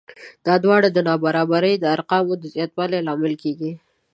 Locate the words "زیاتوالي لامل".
2.55-3.33